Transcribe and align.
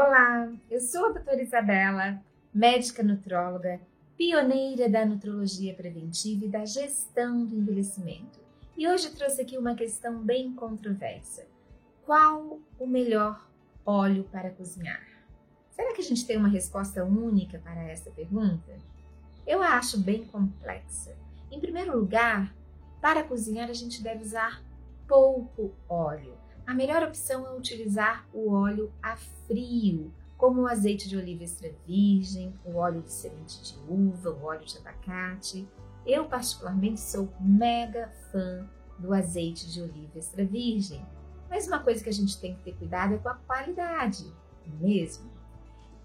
Olá, 0.00 0.48
eu 0.70 0.80
sou 0.80 1.06
a 1.06 1.08
doutora 1.08 1.42
Isabela, 1.42 2.22
médica 2.54 3.02
nutróloga, 3.02 3.80
pioneira 4.16 4.88
da 4.88 5.04
nutrologia 5.04 5.74
preventiva 5.74 6.44
e 6.44 6.48
da 6.48 6.64
gestão 6.64 7.44
do 7.44 7.56
envelhecimento. 7.56 8.38
E 8.76 8.86
hoje 8.86 9.10
trouxe 9.10 9.42
aqui 9.42 9.58
uma 9.58 9.74
questão 9.74 10.22
bem 10.22 10.54
controversa. 10.54 11.48
Qual 12.06 12.60
o 12.78 12.86
melhor 12.86 13.44
óleo 13.84 14.22
para 14.30 14.50
cozinhar? 14.50 15.04
Será 15.72 15.92
que 15.92 16.00
a 16.00 16.04
gente 16.04 16.24
tem 16.24 16.36
uma 16.36 16.46
resposta 16.46 17.04
única 17.04 17.58
para 17.58 17.82
essa 17.82 18.08
pergunta? 18.12 18.78
Eu 19.44 19.60
a 19.60 19.70
acho 19.70 19.98
bem 19.98 20.24
complexa. 20.26 21.16
Em 21.50 21.58
primeiro 21.58 21.98
lugar, 21.98 22.54
para 23.00 23.24
cozinhar 23.24 23.68
a 23.68 23.74
gente 23.74 24.00
deve 24.00 24.22
usar 24.22 24.62
pouco 25.08 25.74
óleo 25.88 26.38
a 26.68 26.74
melhor 26.74 27.02
opção 27.02 27.46
é 27.46 27.56
utilizar 27.56 28.28
o 28.30 28.52
óleo 28.52 28.92
a 29.02 29.16
frio, 29.16 30.12
como 30.36 30.60
o 30.60 30.66
azeite 30.66 31.08
de 31.08 31.16
oliva 31.16 31.42
extra 31.42 31.72
virgem, 31.86 32.52
o 32.62 32.76
óleo 32.76 33.00
de 33.00 33.10
semente 33.10 33.62
de 33.62 33.78
uva, 33.90 34.32
o 34.32 34.44
óleo 34.44 34.66
de 34.66 34.76
abacate. 34.76 35.66
Eu, 36.04 36.26
particularmente, 36.26 37.00
sou 37.00 37.32
mega 37.40 38.12
fã 38.30 38.68
do 38.98 39.14
azeite 39.14 39.72
de 39.72 39.80
oliva 39.80 40.18
extra 40.18 40.44
virgem. 40.44 41.02
Mas 41.48 41.66
uma 41.66 41.78
coisa 41.78 42.04
que 42.04 42.10
a 42.10 42.12
gente 42.12 42.38
tem 42.38 42.54
que 42.54 42.62
ter 42.64 42.74
cuidado 42.74 43.14
é 43.14 43.18
com 43.18 43.30
a 43.30 43.34
qualidade, 43.34 44.30
é 44.66 44.84
mesmo? 44.84 45.30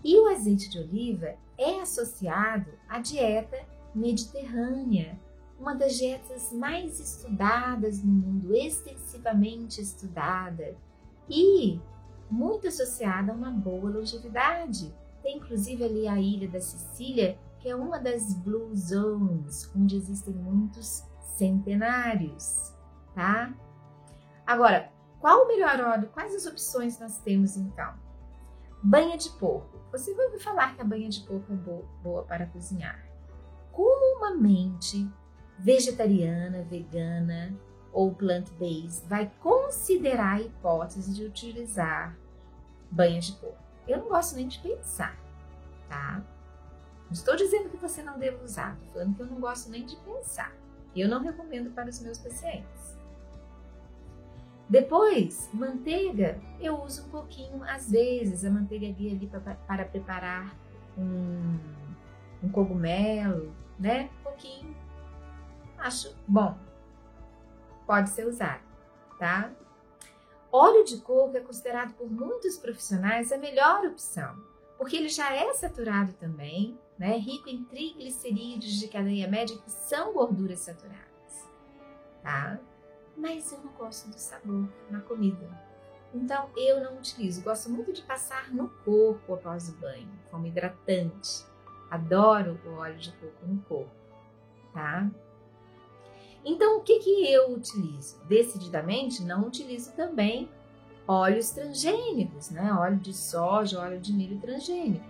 E 0.01 0.17
o 0.17 0.29
azeite 0.29 0.69
de 0.69 0.79
oliva 0.79 1.35
é 1.57 1.81
associado 1.81 2.71
à 2.87 2.99
dieta 2.99 3.59
mediterrânea, 3.93 5.19
uma 5.63 5.73
das 5.73 5.95
dietas 5.95 6.51
mais 6.51 6.99
estudadas 6.99 8.03
no 8.03 8.11
mundo, 8.11 8.53
extensivamente 8.53 9.79
estudada 9.79 10.75
e 11.29 11.79
muito 12.29 12.67
associada 12.67 13.31
a 13.31 13.35
uma 13.35 13.49
boa 13.49 13.89
longevidade. 13.89 14.93
Tem 15.21 15.37
inclusive 15.37 15.85
ali 15.85 16.05
a 16.05 16.19
ilha 16.19 16.49
da 16.49 16.59
Sicília, 16.59 17.39
que 17.59 17.69
é 17.69 17.75
uma 17.77 17.97
das 17.97 18.33
Blue 18.33 18.75
Zones, 18.75 19.71
onde 19.73 19.95
existem 19.95 20.33
muitos 20.33 21.05
centenários, 21.37 22.73
tá? 23.15 23.53
Agora, 24.45 24.91
qual 25.21 25.45
o 25.45 25.47
melhor 25.47 25.79
óleo? 25.79 26.09
Quais 26.13 26.35
as 26.35 26.45
opções 26.45 26.99
nós 26.99 27.19
temos 27.19 27.55
então? 27.55 27.93
Banha 28.83 29.17
de 29.17 29.29
porco. 29.29 29.79
Você 29.93 30.13
vai 30.13 30.25
ouvir 30.25 30.39
falar 30.39 30.75
que 30.75 30.81
a 30.81 30.85
banha 30.85 31.07
de 31.07 31.21
porco 31.21 31.53
é 31.53 31.83
boa, 32.03 32.23
para 32.23 32.47
cozinhar. 32.47 33.07
Comumente, 33.71 35.09
vegetariana, 35.59 36.63
vegana 36.63 37.53
ou 37.91 38.13
plant-based 38.13 39.07
vai 39.07 39.31
considerar 39.39 40.37
a 40.37 40.41
hipótese 40.41 41.13
de 41.13 41.23
utilizar 41.23 42.17
banhas 42.89 43.25
de 43.25 43.33
porco. 43.33 43.57
Eu 43.87 43.99
não 43.99 44.09
gosto 44.09 44.35
nem 44.35 44.47
de 44.47 44.59
pensar, 44.59 45.17
tá? 45.89 46.23
Não 47.05 47.11
estou 47.11 47.35
dizendo 47.35 47.69
que 47.69 47.77
você 47.77 48.01
não 48.01 48.17
deva 48.17 48.43
usar, 48.43 48.73
estou 48.73 48.93
falando 48.93 49.15
que 49.15 49.21
eu 49.21 49.27
não 49.27 49.39
gosto 49.39 49.69
nem 49.69 49.85
de 49.85 49.95
pensar. 49.97 50.53
Eu 50.95 51.07
não 51.07 51.21
recomendo 51.21 51.71
para 51.71 51.89
os 51.89 51.99
meus 51.99 52.17
pacientes. 52.17 52.97
Depois, 54.69 55.49
manteiga, 55.53 56.39
eu 56.59 56.81
uso 56.81 57.05
um 57.05 57.09
pouquinho 57.09 57.63
às 57.63 57.91
vezes, 57.91 58.45
a 58.45 58.49
manteiga 58.49 58.87
ali 58.87 59.27
para, 59.27 59.55
para 59.55 59.85
preparar 59.85 60.55
um, 60.97 61.59
um 62.41 62.49
cogumelo, 62.49 63.53
né? 63.77 64.09
Um 64.21 64.23
pouquinho 64.23 64.75
acho 65.83 66.15
bom. 66.27 66.57
Pode 67.85 68.09
ser 68.09 68.25
usado, 68.25 68.63
tá? 69.19 69.51
Óleo 70.51 70.83
de 70.85 70.97
coco 70.97 71.35
é 71.35 71.41
considerado 71.41 71.93
por 71.95 72.09
muitos 72.09 72.57
profissionais 72.57 73.31
a 73.31 73.37
melhor 73.37 73.85
opção, 73.85 74.35
porque 74.77 74.95
ele 74.95 75.09
já 75.09 75.33
é 75.35 75.53
saturado 75.53 76.13
também, 76.13 76.79
né? 76.97 77.17
Rico 77.17 77.49
em 77.49 77.63
triglicerídeos 77.65 78.73
de 78.73 78.87
cadeia 78.87 79.27
média, 79.27 79.57
que 79.57 79.69
são 79.69 80.13
gorduras 80.13 80.59
saturadas, 80.59 81.49
tá? 82.21 82.59
Mas 83.17 83.51
eu 83.51 83.59
não 83.59 83.73
gosto 83.73 84.09
do 84.09 84.17
sabor 84.17 84.67
na 84.89 85.01
comida. 85.01 85.49
Então 86.13 86.49
eu 86.55 86.81
não 86.81 86.97
utilizo. 86.97 87.43
Gosto 87.43 87.69
muito 87.69 87.91
de 87.91 88.03
passar 88.03 88.53
no 88.53 88.69
corpo 88.69 89.33
após 89.33 89.69
o 89.69 89.73
banho, 89.77 90.09
como 90.31 90.47
hidratante. 90.47 91.45
Adoro 91.89 92.59
o 92.65 92.73
óleo 92.75 92.97
de 92.97 93.11
coco 93.13 93.45
no 93.45 93.61
corpo, 93.63 93.91
tá? 94.73 95.09
Então, 96.45 96.77
o 96.77 96.81
que, 96.81 96.99
que 96.99 97.31
eu 97.31 97.53
utilizo? 97.53 98.19
Decididamente, 98.25 99.23
não 99.23 99.47
utilizo 99.47 99.91
também 99.93 100.49
óleos 101.07 101.51
transgênicos, 101.51 102.49
né? 102.49 102.73
Óleo 102.73 102.97
de 102.97 103.13
soja, 103.13 103.79
óleo 103.79 103.99
de 103.99 104.13
milho 104.13 104.39
transgênico. 104.39 105.05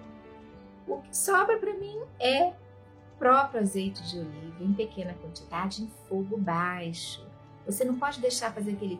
O 0.87 0.97
que 0.97 1.15
sobra 1.15 1.57
para 1.57 1.73
mim 1.73 1.97
é 2.19 2.53
próprio 3.17 3.61
azeite 3.61 4.03
de 4.03 4.19
oliva 4.19 4.63
em 4.63 4.73
pequena 4.73 5.13
quantidade, 5.13 5.83
em 5.83 5.87
fogo 6.09 6.37
baixo. 6.37 7.25
Você 7.65 7.85
não 7.85 7.97
pode 7.97 8.19
deixar 8.19 8.53
fazer 8.53 8.73
aquele, 8.73 8.99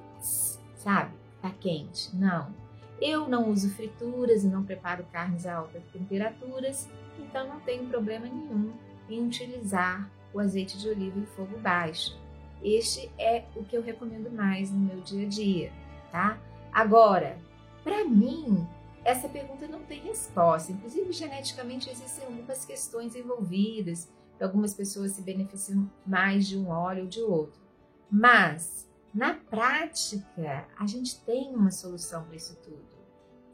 sabe, 0.77 1.11
tá 1.41 1.51
quente. 1.51 2.15
Não. 2.15 2.53
Eu 3.01 3.27
não 3.27 3.49
uso 3.49 3.69
frituras 3.71 4.43
e 4.43 4.47
não 4.47 4.63
preparo 4.63 5.05
carnes 5.11 5.45
a 5.45 5.55
altas 5.55 5.83
temperaturas, 5.91 6.87
então 7.19 7.47
não 7.47 7.59
tenho 7.59 7.85
problema 7.89 8.25
nenhum 8.25 8.71
em 9.09 9.27
utilizar 9.27 10.09
o 10.33 10.39
azeite 10.39 10.77
de 10.77 10.87
oliva 10.87 11.19
em 11.19 11.25
fogo 11.25 11.57
baixo. 11.59 12.17
Este 12.63 13.11
é 13.17 13.45
o 13.55 13.63
que 13.63 13.75
eu 13.75 13.81
recomendo 13.81 14.31
mais 14.31 14.71
no 14.71 14.79
meu 14.79 15.01
dia 15.01 15.25
a 15.25 15.29
dia, 15.29 15.71
tá? 16.11 16.39
Agora, 16.71 17.37
para 17.83 18.05
mim, 18.05 18.65
essa 19.03 19.27
pergunta 19.27 19.67
não 19.67 19.83
tem 19.83 19.99
resposta. 19.99 20.71
Inclusive, 20.71 21.11
geneticamente 21.11 21.89
existem 21.89 22.25
algumas 22.25 22.65
questões 22.65 23.15
envolvidas. 23.15 24.09
Algumas 24.41 24.73
pessoas 24.73 25.11
se 25.11 25.21
beneficiam 25.21 25.89
mais 26.05 26.47
de 26.47 26.57
um 26.57 26.69
óleo 26.69 27.03
ou 27.03 27.09
de 27.09 27.21
outro. 27.21 27.61
Mas, 28.09 28.89
na 29.13 29.33
prática, 29.33 30.67
a 30.77 30.85
gente 30.85 31.19
tem 31.21 31.55
uma 31.55 31.71
solução 31.71 32.23
para 32.23 32.35
isso 32.35 32.55
tudo. 32.61 32.83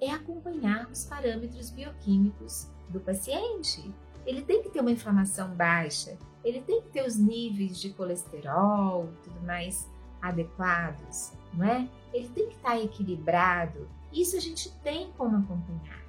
É 0.02 0.12
acompanhar 0.12 0.90
os 0.90 1.06
parâmetros 1.06 1.70
bioquímicos 1.70 2.68
do 2.90 3.00
paciente. 3.00 3.94
Ele 4.26 4.42
tem 4.42 4.62
que 4.62 4.70
ter 4.70 4.82
uma 4.82 4.92
inflamação 4.92 5.50
baixa, 5.56 6.18
ele 6.44 6.62
tem 6.62 6.82
que 6.82 6.90
ter 6.90 7.06
os 7.06 7.18
níveis 7.18 7.80
de 7.80 7.90
colesterol 7.92 9.10
tudo 9.24 9.42
mais 9.42 9.90
adequados, 10.22 11.32
não 11.54 11.66
é? 11.66 11.90
Ele 12.14 12.30
tem 12.30 12.48
que 12.48 12.56
estar 12.56 12.80
equilibrado. 12.80 13.90
Isso 14.12 14.36
a 14.36 14.40
gente 14.40 14.72
tem 14.80 15.12
como 15.18 15.38
acompanhar. 15.38 16.04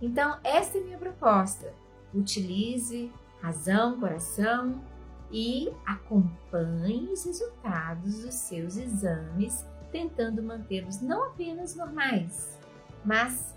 Então, 0.00 0.38
essa 0.44 0.78
é 0.78 0.80
minha 0.80 0.98
proposta. 0.98 1.74
Utilize 2.14 3.12
razão, 3.42 3.98
coração 4.00 4.82
e 5.30 5.70
acompanhe 5.84 7.12
os 7.12 7.24
resultados 7.24 8.22
dos 8.22 8.34
seus 8.34 8.76
exames, 8.76 9.64
tentando 9.92 10.42
mantê-los 10.42 11.00
não 11.00 11.24
apenas 11.24 11.74
normais, 11.74 12.58
mas 13.04 13.54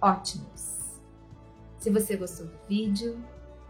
ótimos. 0.00 0.83
Se 1.84 1.90
você 1.90 2.16
gostou 2.16 2.46
do 2.46 2.58
vídeo, 2.66 3.22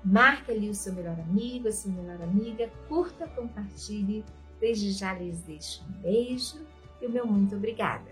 Marque 0.04 0.52
ali 0.52 0.70
o 0.70 0.74
seu 0.74 0.92
melhor 0.92 1.18
amigo, 1.18 1.66
a 1.66 1.72
sua 1.72 1.90
melhor 1.90 2.22
amiga, 2.22 2.70
curta, 2.86 3.26
compartilhe. 3.26 4.24
Desde 4.60 4.92
já 4.92 5.14
lhes 5.14 5.40
deixo 5.40 5.82
um 5.82 6.00
beijo 6.00 6.64
e 7.02 7.08
o 7.08 7.10
meu 7.10 7.26
muito 7.26 7.56
obrigada. 7.56 8.02